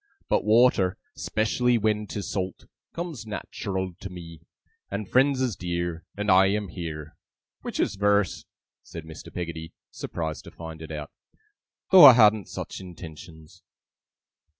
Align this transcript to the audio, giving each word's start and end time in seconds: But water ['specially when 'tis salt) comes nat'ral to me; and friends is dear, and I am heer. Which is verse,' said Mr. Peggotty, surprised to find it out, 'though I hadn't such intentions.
But 0.29 0.43
water 0.43 0.97
['specially 1.13 1.77
when 1.77 2.07
'tis 2.07 2.27
salt) 2.31 2.65
comes 2.91 3.27
nat'ral 3.27 3.93
to 3.99 4.09
me; 4.09 4.41
and 4.89 5.07
friends 5.07 5.41
is 5.41 5.55
dear, 5.55 6.05
and 6.17 6.31
I 6.31 6.47
am 6.47 6.69
heer. 6.69 7.15
Which 7.61 7.79
is 7.79 7.93
verse,' 7.97 8.45
said 8.81 9.05
Mr. 9.05 9.31
Peggotty, 9.31 9.73
surprised 9.91 10.45
to 10.45 10.51
find 10.51 10.81
it 10.81 10.89
out, 10.89 11.11
'though 11.91 12.05
I 12.05 12.13
hadn't 12.13 12.49
such 12.49 12.79
intentions. 12.79 13.61